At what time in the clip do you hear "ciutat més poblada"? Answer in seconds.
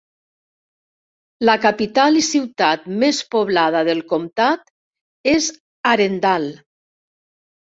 2.27-3.83